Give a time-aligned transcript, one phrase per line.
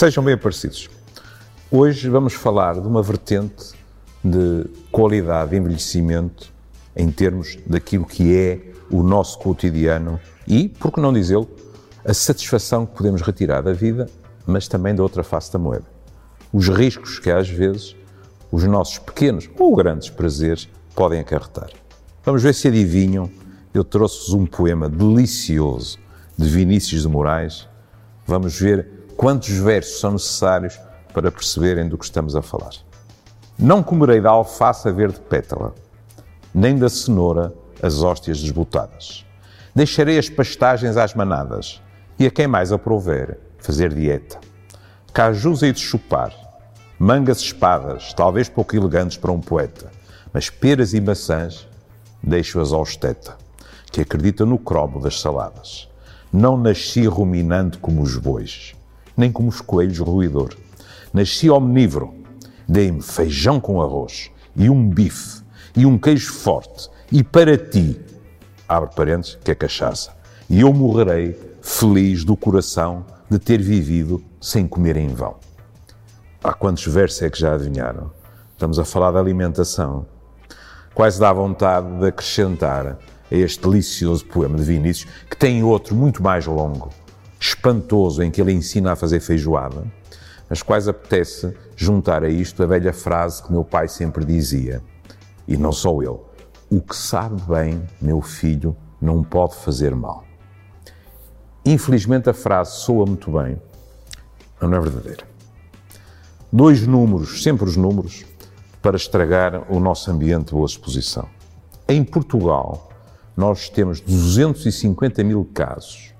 [0.00, 0.88] Sejam bem aparecidos.
[1.70, 3.74] Hoje vamos falar de uma vertente
[4.24, 6.50] de qualidade de envelhecimento
[6.96, 10.18] em termos daquilo que é o nosso cotidiano
[10.48, 11.46] e, por que não dizê-lo,
[12.02, 14.08] a satisfação que podemos retirar da vida,
[14.46, 15.84] mas também da outra face da moeda.
[16.50, 17.94] Os riscos que às vezes
[18.50, 21.68] os nossos pequenos ou grandes prazeres podem acarretar.
[22.24, 23.30] Vamos ver se adivinham.
[23.74, 25.98] Eu trouxe-vos um poema delicioso
[26.38, 27.68] de Vinícius de Moraes.
[28.26, 30.80] Vamos ver quantos versos são necessários
[31.12, 32.70] para perceberem do que estamos a falar.
[33.58, 35.74] Não comerei da alface verde pétala,
[36.54, 37.52] nem da cenoura
[37.82, 39.26] as hóstias desbotadas.
[39.74, 41.82] Deixarei as pastagens às manadas
[42.18, 44.40] e a quem mais aprouver fazer dieta.
[45.12, 46.32] Cajus hei de chupar,
[46.98, 49.90] mangas espadas, talvez pouco elegantes para um poeta,
[50.32, 51.68] mas peras e maçãs
[52.22, 53.36] deixo-as ao esteta,
[53.92, 55.90] que acredita no cromo das saladas.
[56.32, 58.79] Não nasci ruminando como os bois
[59.20, 60.56] nem como os coelhos ruidor.
[61.12, 62.14] Nasci omnívoro.
[62.66, 65.42] Dei-me feijão com arroz e um bife
[65.76, 66.88] e um queijo forte.
[67.12, 68.00] E para ti,
[68.68, 70.16] abre parênteses, que é cachaça.
[70.48, 75.36] E eu morrerei feliz do coração de ter vivido sem comer em vão.
[76.42, 78.10] Há quantos versos é que já adivinharam?
[78.52, 80.06] Estamos a falar de alimentação.
[80.94, 82.98] Quase dá vontade de acrescentar
[83.30, 86.90] a este delicioso poema de Vinícius, que tem outro muito mais longo,
[87.40, 89.82] espantoso em que ele ensina a fazer feijoada,
[90.48, 94.82] mas quase apetece juntar a isto a velha frase que meu pai sempre dizia,
[95.48, 96.18] e não só ele:
[96.68, 100.24] O que sabe bem, meu filho, não pode fazer mal.
[101.64, 103.60] Infelizmente a frase soa muito bem,
[104.60, 105.24] mas não é verdadeira.
[106.52, 108.26] Dois números, sempre os números,
[108.82, 111.28] para estragar o nosso ambiente de boa exposição.
[111.88, 112.90] Em Portugal,
[113.36, 116.12] nós temos 250 mil casos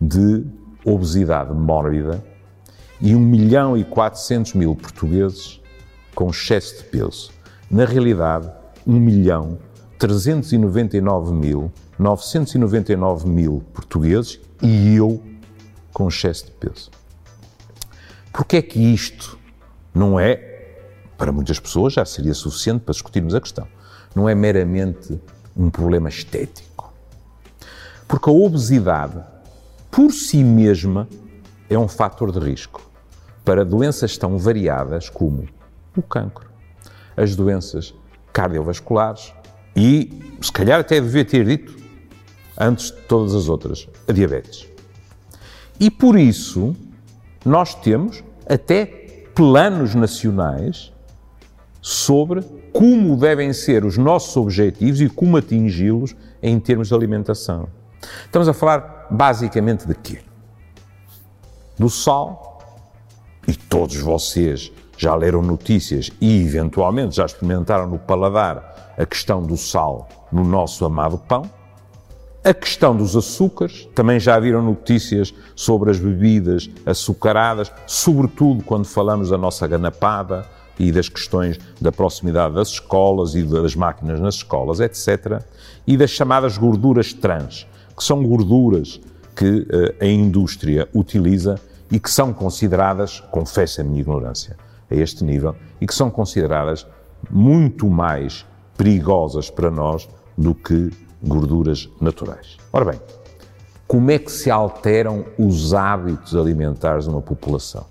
[0.00, 0.44] de
[0.84, 2.22] obesidade mórbida
[3.00, 5.60] e 1 milhão e 400 mil portugueses
[6.14, 7.30] com excesso de peso.
[7.70, 8.50] Na realidade,
[8.86, 9.58] 1 milhão
[9.98, 15.22] 399 mil 999 mil portugueses e eu
[15.92, 16.90] com excesso de peso.
[18.32, 19.38] Porque é que isto
[19.94, 20.36] não é,
[21.16, 23.66] para muitas pessoas já seria suficiente para discutirmos a questão,
[24.14, 25.18] não é meramente
[25.56, 26.92] um problema estético.
[28.06, 29.24] Porque a obesidade
[29.96, 31.08] por si mesma,
[31.70, 32.82] é um fator de risco
[33.42, 35.48] para doenças tão variadas como
[35.96, 36.50] o cancro,
[37.16, 37.94] as doenças
[38.30, 39.32] cardiovasculares
[39.74, 41.74] e, se calhar, até devia ter dito,
[42.58, 44.68] antes de todas as outras, a diabetes.
[45.80, 46.76] E por isso,
[47.42, 48.84] nós temos até
[49.34, 50.92] planos nacionais
[51.80, 57.66] sobre como devem ser os nossos objetivos e como atingi-los em termos de alimentação.
[58.24, 60.20] Estamos a falar basicamente de quê?
[61.78, 62.46] Do sal,
[63.46, 69.56] e todos vocês já leram notícias e eventualmente já experimentaram no paladar a questão do
[69.56, 71.48] sal no nosso amado pão.
[72.42, 79.30] A questão dos açúcares, também já viram notícias sobre as bebidas açucaradas, sobretudo quando falamos
[79.30, 80.46] da nossa ganapada
[80.78, 85.42] e das questões da proximidade das escolas e das máquinas nas escolas, etc.
[85.86, 87.66] E das chamadas gorduras trans,
[87.96, 89.00] que são gorduras
[89.34, 94.56] que uh, a indústria utiliza e que são consideradas, confesso a minha ignorância
[94.90, 96.86] a este nível, e que são consideradas
[97.30, 98.46] muito mais
[98.76, 100.90] perigosas para nós do que
[101.22, 102.56] gorduras naturais.
[102.72, 103.00] Ora bem,
[103.86, 107.86] como é que se alteram os hábitos alimentares de uma população?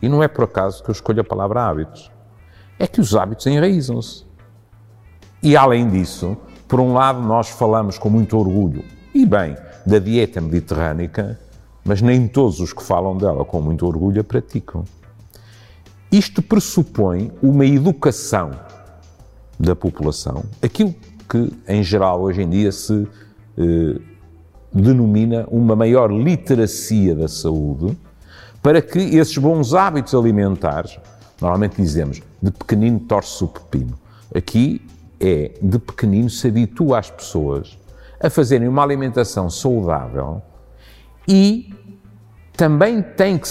[0.00, 2.10] E não é por acaso que eu escolho a palavra hábitos.
[2.78, 4.24] É que os hábitos enraizam-se.
[5.42, 8.84] E além disso, por um lado, nós falamos com muito orgulho
[9.14, 9.56] e bem
[9.86, 11.38] da dieta mediterrânica,
[11.84, 14.84] mas nem todos os que falam dela com muito orgulho a praticam.
[16.12, 18.50] Isto pressupõe uma educação
[19.58, 20.94] da população, aquilo
[21.28, 23.06] que em geral hoje em dia se
[23.56, 24.00] eh,
[24.72, 27.96] denomina uma maior literacia da saúde,
[28.62, 30.98] para que esses bons hábitos alimentares,
[31.40, 33.98] normalmente dizemos de pequenino torce o pepino,
[34.34, 34.82] aqui
[35.18, 37.78] é de pequenino se habitua as pessoas
[38.20, 40.42] a fazerem uma alimentação saudável
[41.26, 41.74] e
[42.56, 43.48] também tem que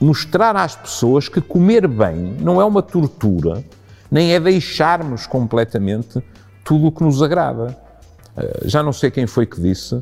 [0.00, 3.64] mostrar às pessoas que comer bem não é uma tortura,
[4.10, 6.22] nem é deixarmos completamente
[6.62, 7.76] tudo o que nos agrada.
[8.36, 10.00] Eh, já não sei quem foi que disse,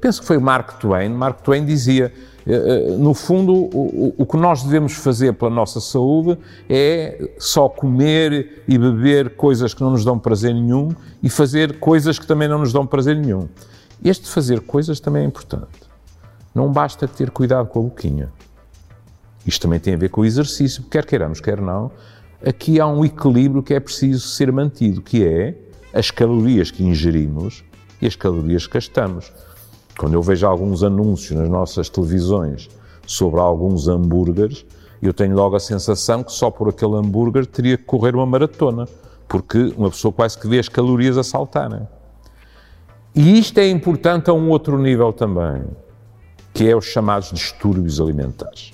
[0.00, 1.08] penso que foi Mark Twain.
[1.10, 2.12] Mark Twain dizia:
[2.46, 6.38] eh, no fundo, o, que nós devemos fazer pela nossa saúde
[6.68, 10.90] é só comer e beber coisas que não nos dão prazer nenhum
[11.22, 13.48] e fazer coisas que também não nos dão prazer nenhum.
[14.02, 15.90] Este fazer coisas também é importante.
[16.54, 18.30] Não basta ter cuidado com a boquinha.
[19.46, 21.92] isto também tem a ver com o exercício, quer queiramos, quer não,
[22.44, 25.54] aqui há um equilíbrio que é preciso ser mantido, que é
[25.92, 27.64] as calorias que ingerimos
[28.00, 29.32] e as calorias que gastamos.
[29.98, 32.68] Quando eu vejo alguns anúncios nas nossas televisões
[33.06, 34.64] sobre alguns hambúrgueres,
[35.02, 38.86] eu tenho logo a sensação que só por aquele hambúrguer teria que correr uma maratona,
[39.28, 41.86] porque uma pessoa quase que vê as calorias a saltarem.
[43.14, 45.64] E isto é importante a um outro nível também,
[46.52, 48.72] que é os chamados distúrbios alimentares.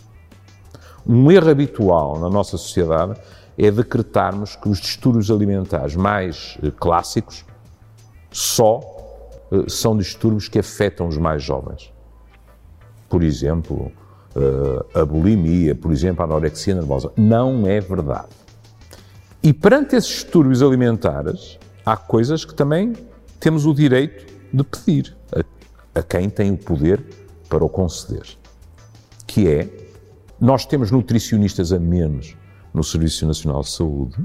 [1.06, 3.18] Um erro habitual na nossa sociedade
[3.56, 7.44] é decretarmos que os distúrbios alimentares mais eh, clássicos
[8.30, 8.80] só
[9.68, 11.92] são distúrbios que afetam os mais jovens.
[13.08, 13.92] Por exemplo,
[14.34, 17.10] eh, a bulimia, por exemplo, a anorexia nervosa.
[17.16, 18.28] Não é verdade.
[19.42, 22.92] E perante esses distúrbios alimentares, há coisas que também
[23.38, 27.02] temos o direito de pedir a, a quem tem o poder
[27.48, 28.26] para o conceder.
[29.26, 29.68] Que é,
[30.40, 32.36] nós temos nutricionistas a menos
[32.74, 34.16] no Serviço Nacional de Saúde,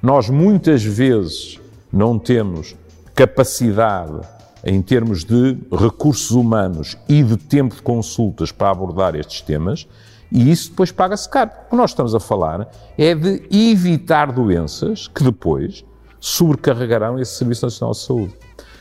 [0.00, 1.60] nós muitas vezes
[1.92, 2.74] não temos
[3.14, 4.20] capacidade
[4.64, 9.88] em termos de recursos humanos e de tempo de consultas para abordar estes temas,
[10.30, 11.50] e isso depois paga-se caro.
[11.66, 15.84] O que nós estamos a falar é de evitar doenças que depois
[16.20, 18.34] sobrecarregarão esse Serviço Nacional de Saúde.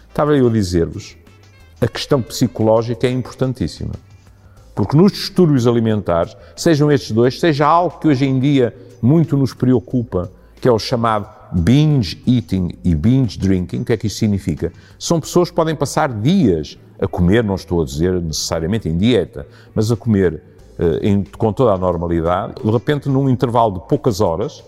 [0.07, 1.17] Estava eu a dizer-vos,
[1.81, 3.93] a questão psicológica é importantíssima.
[4.75, 9.53] Porque nos distúrbios alimentares, sejam estes dois, seja algo que hoje em dia muito nos
[9.53, 10.31] preocupa,
[10.61, 14.71] que é o chamado binge eating e binge drinking, o que é que isso significa?
[14.97, 19.47] São pessoas que podem passar dias a comer, não estou a dizer necessariamente em dieta,
[19.73, 20.41] mas a comer
[20.79, 24.63] uh, em, com toda a normalidade, de repente, num intervalo de poucas horas,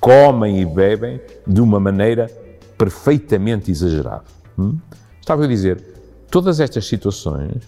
[0.00, 2.30] comem e bebem de uma maneira
[2.76, 4.24] perfeitamente exagerada.
[4.58, 4.78] Hum?
[5.20, 5.82] Estava a dizer,
[6.30, 7.62] todas estas situações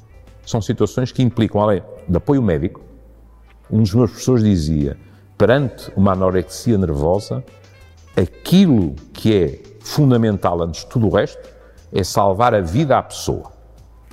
[0.44, 2.80] são situações que implicam, além de apoio médico,
[3.70, 4.96] um dos meus professores dizia,
[5.38, 7.44] perante uma anorexia nervosa,
[8.16, 11.38] aquilo que é fundamental antes de tudo o resto
[11.92, 13.52] é salvar a vida à pessoa,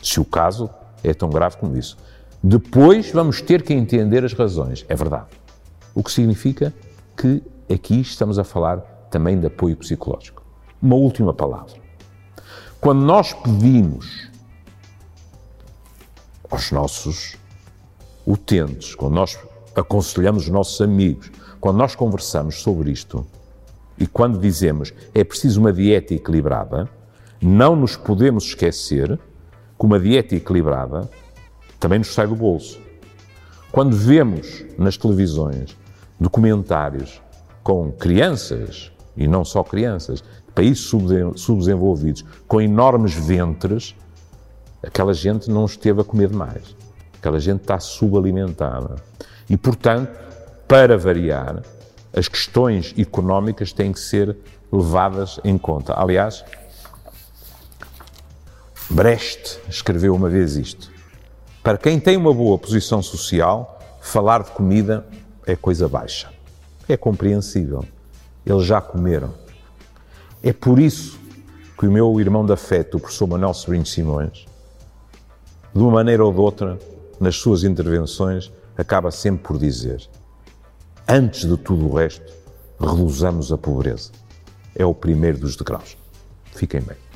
[0.01, 0.69] se o caso
[1.03, 1.97] é tão grave como isso.
[2.41, 5.27] Depois vamos ter que entender as razões, é verdade.
[5.93, 6.73] O que significa
[7.17, 8.77] que aqui estamos a falar
[9.09, 10.43] também de apoio psicológico.
[10.81, 11.73] Uma última palavra.
[12.79, 14.29] Quando nós pedimos
[16.49, 17.35] aos nossos
[18.25, 19.37] utentes, quando nós
[19.75, 21.29] aconselhamos os nossos amigos,
[21.59, 23.25] quando nós conversamos sobre isto,
[23.99, 26.89] e quando dizemos é preciso uma dieta equilibrada,
[27.41, 29.17] não nos podemos esquecer
[29.77, 31.09] que uma dieta equilibrada
[31.79, 32.79] também nos sai do bolso.
[33.71, 35.77] Quando vemos nas televisões
[36.19, 37.21] documentários
[37.63, 40.23] com crianças, e não só crianças,
[40.55, 40.79] países
[41.35, 43.95] subdesenvolvidos, com enormes ventres,
[44.81, 46.75] aquela gente não esteve a comer demais.
[47.17, 48.95] Aquela gente está subalimentada.
[49.49, 50.09] E, portanto,
[50.67, 51.61] para variar,
[52.13, 54.35] as questões económicas têm que ser
[54.71, 55.94] levadas em conta.
[56.00, 56.44] Aliás,
[58.89, 60.91] Brecht escreveu uma vez isto.
[61.63, 65.06] Para quem tem uma boa posição social, falar de comida
[65.45, 66.31] é coisa baixa.
[66.88, 67.85] É compreensível.
[68.45, 69.33] Eles já comeram.
[70.41, 71.19] É por isso
[71.77, 74.45] que o meu irmão de afeto, o professor Manuel Sobrinho Simões,
[75.73, 76.80] de uma maneira ou de outra,
[77.19, 80.09] nas suas intervenções, acaba sempre por dizer:
[81.09, 82.31] antes de tudo o resto,
[82.80, 84.11] reduzamos a pobreza.
[84.75, 85.97] É o primeiro dos degraus.
[86.54, 87.08] Fiquem bem.